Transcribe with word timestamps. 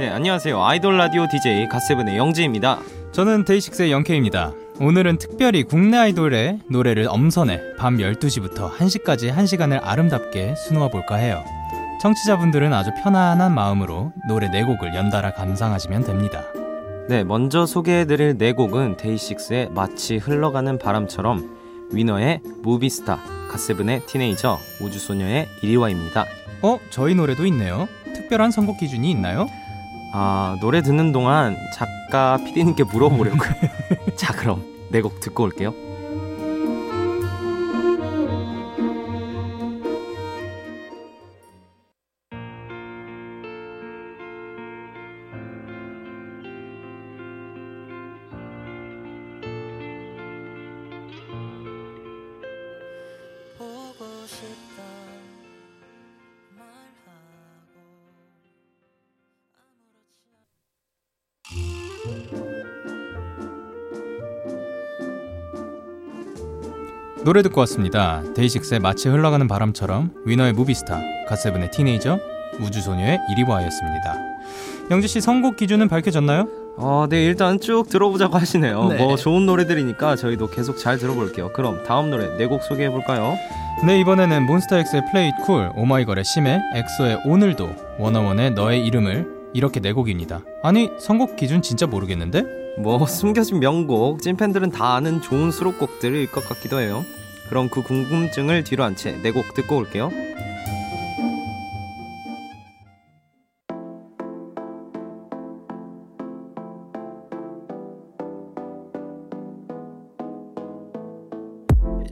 네, 0.00 0.08
안녕하세요. 0.08 0.64
아이돌 0.64 0.96
라디오 0.96 1.28
DJ 1.28 1.68
갓세븐의 1.68 2.16
영재입니다. 2.16 2.78
저는 3.12 3.44
데이식스의 3.44 3.92
영케이입니다. 3.92 4.54
오늘은 4.80 5.18
특별히 5.18 5.62
국내 5.62 5.98
아이돌의 5.98 6.60
노래를 6.70 7.06
엄선해 7.06 7.76
밤 7.76 7.98
12시부터 7.98 8.70
1시까지 8.70 9.30
1시간을 9.30 9.78
아름답게 9.82 10.54
수놓아 10.54 10.88
볼까 10.88 11.16
해요. 11.16 11.44
청취자분들은 12.00 12.72
아주 12.72 12.92
편안한 13.02 13.54
마음으로 13.54 14.14
노래 14.26 14.48
4곡을 14.48 14.94
연달아 14.94 15.34
감상하시면 15.34 16.04
됩니다. 16.04 16.44
네, 17.10 17.22
먼저 17.22 17.66
소개해드릴 17.66 18.38
4곡은 18.38 18.96
데이식스의 18.96 19.68
마치 19.72 20.16
흘러가는 20.16 20.78
바람처럼 20.78 21.90
위너의 21.92 22.40
Movie 22.62 22.90
Star, 22.90 23.18
갓세븐의 23.50 24.06
Teenager, 24.06 24.56
우주소녀의 24.80 25.46
이리와입니다. 25.60 26.24
어? 26.62 26.78
저희 26.88 27.14
노래도 27.14 27.44
있네요. 27.44 27.86
특별한 28.14 28.50
선곡 28.50 28.78
기준이 28.78 29.10
있나요? 29.10 29.46
아, 30.12 30.56
노래 30.60 30.82
듣는 30.82 31.12
동안 31.12 31.56
작가 31.76 32.36
PD님께 32.44 32.84
물어보려고요. 32.84 33.50
자, 34.16 34.32
그럼 34.32 34.64
4곡 34.92 35.20
듣고 35.20 35.44
올게요. 35.44 35.72
노래 67.24 67.42
듣고 67.42 67.60
왔습니다. 67.60 68.22
데이식스의 68.34 68.80
마치 68.80 69.08
흘러가는 69.08 69.46
바람처럼 69.46 70.12
위너의 70.24 70.54
Movie 70.54 70.76
Star, 70.76 70.98
갓세븐의 71.28 71.70
Teenager, 71.70 72.18
우주소녀의 72.60 73.18
이리와였습니다. 73.32 74.14
영재씨 74.90 75.20
선곡 75.20 75.56
기준은 75.56 75.88
밝혀졌나요? 75.88 76.48
어, 76.78 77.06
네, 77.10 77.24
일단 77.24 77.60
쭉 77.60 77.88
들어보자고 77.88 78.38
하시네요. 78.38 78.88
네. 78.88 78.96
뭐 78.96 79.16
좋은 79.16 79.44
노래들이니까 79.44 80.16
저희도 80.16 80.48
계속 80.48 80.78
잘 80.78 80.96
들어볼게요. 80.98 81.52
그럼 81.52 81.82
다음 81.86 82.10
노래 82.10 82.26
4곡 82.38 82.62
소개해 82.62 82.88
볼까요? 82.90 83.36
네 83.86 84.00
이번에는 84.00 84.44
몬스타엑스의 84.46 85.02
Play 85.10 85.28
It 85.28 85.44
Cool, 85.44 85.70
오마이걸의 85.76 86.24
심해, 86.24 86.58
엑소의 86.74 87.20
오늘도, 87.26 87.70
워너원의 87.98 88.52
너의 88.52 88.84
이름을 88.86 89.40
이렇게 89.52 89.80
네 89.80 89.92
곡입니다. 89.92 90.40
아니 90.62 90.90
선곡 90.98 91.36
기준 91.36 91.60
진짜 91.60 91.86
모르겠는데? 91.86 92.59
뭐 92.82 93.04
숨겨진 93.06 93.60
명곡, 93.60 94.22
찐팬들은 94.22 94.70
다 94.70 94.94
아는 94.94 95.20
좋은 95.20 95.50
수록곡들일 95.50 96.30
것 96.30 96.46
같기도 96.48 96.80
해요. 96.80 97.04
그럼 97.48 97.68
그 97.68 97.82
궁금증을 97.82 98.64
뒤로 98.64 98.84
한채 98.84 99.20
4곡 99.22 99.54
듣고 99.54 99.76
올게요. 99.76 100.10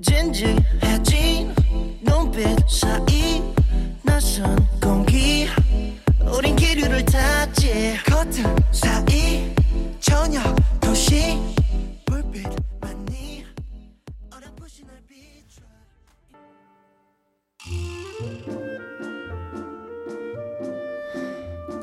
진지해진 0.03 1.55
눈빛 2.03 2.47
사이 2.69 3.43
낯선 4.05 4.58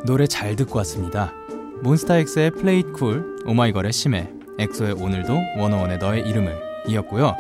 노래 0.06 0.28
잘 0.28 0.56
듣고 0.56 0.78
왔습니다. 0.80 1.34
몬스타엑스의 1.82 2.52
Play 2.52 2.80
It 2.82 2.94
Cool, 2.94 3.38
오마이걸의 3.46 3.92
심해, 3.92 4.30
엑소의 4.60 4.94
오늘도, 4.94 5.34
워너원의 5.58 5.98
너의 5.98 6.28
이름을 6.28 6.56
이었고요. 6.88 7.36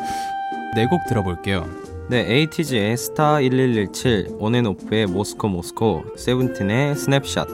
네 0.75 0.85
곡 0.87 1.01
들어볼게요. 1.07 1.65
네, 2.09 2.25
에이티즈의 2.27 2.97
스타 2.97 3.39
1117, 3.41 4.27
온앤오프의 4.39 5.07
Moscow 5.07 5.47
Moscow, 5.47 6.03
세븐틴의 6.17 6.95
Snap 6.95 7.16
Shoot, 7.16 7.47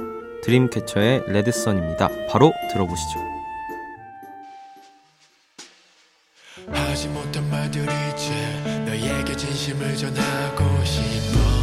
드림캐쳐의 0.44 1.25
Red 1.28 1.46
Sun입니다. 1.46 2.09
바로 2.29 2.51
들어보시죠. 2.71 3.19
하지 6.71 7.07
못한 7.09 7.50
말들이 7.50 7.85
이제 8.13 8.83
너에게 8.85 9.35
진심을 9.35 9.95
전하고 9.95 10.83
싶어 10.83 11.60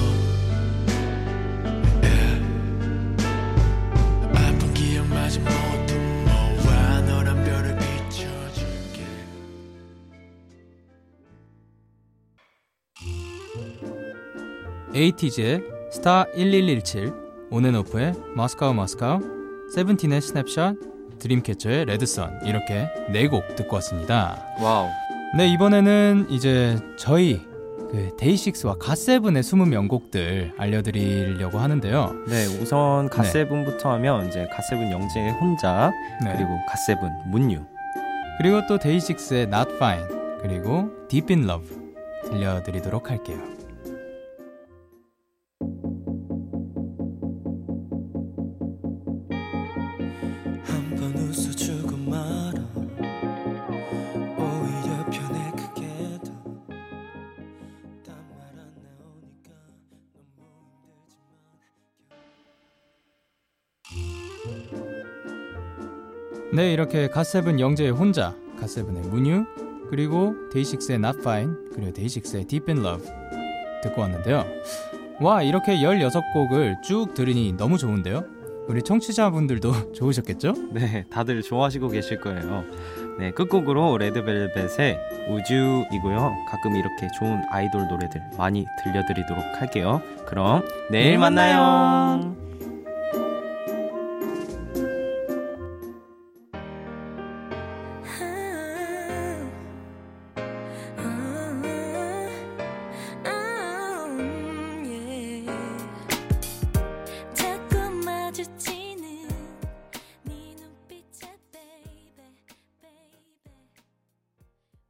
에이티즈의 14.94 15.62
스타 15.90 16.26
1117, 16.36 17.12
온앤오프의 17.50 18.14
Moscow 18.34 18.74
Moscow, 18.74 19.20
세븐틴의 19.74 20.20
Snap 20.20 20.43
Shoot, 20.43 20.76
드림캐쳐의 21.18 21.86
Red 21.86 22.13
Sun 22.13 22.40
이렇게 22.44 22.88
네 23.10 23.26
곡 23.28 23.56
듣고 23.56 23.74
왔습니다. 23.76 24.42
Wow. 24.60 24.88
네 25.36 25.48
이번에는 25.48 26.26
이제 26.30 26.78
저희 26.98 27.40
그 27.90 28.10
데이식스와 28.18 28.76
갓세븐의 28.78 29.42
숨은 29.42 29.70
명곡들 29.70 30.52
알려드리려고 30.56 31.58
하는데요. 31.58 32.14
네, 32.28 32.44
우선 32.60 33.08
갓세븐부터 33.08 33.90
하면 33.92 34.28
이제 34.28 34.46
갓세븐 34.52 34.90
영재의 34.90 35.32
혼자, 35.32 35.90
네. 36.22 36.34
그리고 36.36 36.50
갓세븐 36.68 37.10
Moon 37.30 37.50
U. 37.50 37.60
그리고 38.38 38.66
또 38.68 38.78
데이식스의 38.78 39.44
Not 39.44 39.72
Fine 39.76 40.04
그리고 40.42 40.90
Deep 41.08 41.32
in 41.34 41.48
Love 41.48 41.66
들려드리도록 42.30 43.10
할게요. 43.10 43.38
네 66.58 66.72
이렇게 66.72 67.06
갓세븐 67.06 67.60
영재의 67.60 67.92
혼자, 67.92 68.34
갓세븐의 68.58 69.04
문유 69.04 69.46
그리고 69.90 70.34
데이식스의 70.52 70.96
Not 70.96 71.20
Fine 71.20 71.52
그리고 71.72 71.92
데이식스의 71.92 72.46
Deep 72.46 72.72
in 72.72 72.84
Love 72.84 73.08
듣고 73.84 74.00
왔는데요. 74.00 74.44
와 75.20 75.44
이렇게 75.44 75.76
16곡을 75.76 76.82
쭉 76.82 77.14
들으니 77.14 77.52
너무 77.56 77.78
좋은데요. 77.78 78.24
우리 78.66 78.82
청취자분들도 78.82 79.92
좋으셨겠죠? 79.94 80.54
네, 80.72 81.04
다들 81.10 81.42
좋아하시고 81.42 81.90
계실 81.90 82.20
거예요. 82.20 82.64
네, 83.20 83.30
끝곡으로 83.30 83.96
레드벨벳의 83.98 84.98
우주이고요. 85.30 86.34
가끔 86.50 86.74
이렇게 86.74 87.06
좋은 87.20 87.40
아이돌 87.52 87.86
노래들 87.86 88.20
많이 88.36 88.66
들려드리도록 88.82 89.44
할게요. 89.60 90.02
그럼 90.26 90.66
내일. 90.90 91.18
만나요. 91.18 92.47